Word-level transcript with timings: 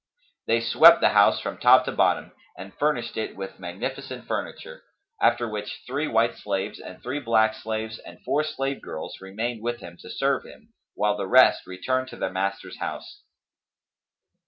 They 0.47 0.61
swept 0.61 0.99
the 0.99 1.09
house 1.09 1.39
from 1.39 1.59
top 1.59 1.85
to 1.85 1.91
bottom 1.91 2.31
and 2.57 2.73
furnished 2.73 3.17
it 3.17 3.35
with 3.35 3.59
magnificent 3.59 4.25
furniture; 4.25 4.81
after 5.21 5.47
which 5.47 5.83
three 5.85 6.07
white 6.07 6.33
slaves 6.37 6.79
and 6.79 7.03
three 7.03 7.19
blacks 7.19 7.63
and 7.67 8.17
four 8.25 8.43
slave 8.43 8.81
girls 8.81 9.21
remained 9.21 9.61
with 9.61 9.79
him, 9.79 9.97
to 9.97 10.09
serve 10.09 10.43
him, 10.43 10.73
while 10.95 11.15
the 11.15 11.27
rest 11.27 11.67
returned 11.67 12.07
to 12.07 12.15
their 12.17 12.31
master's 12.31 12.79
house. 12.79 13.21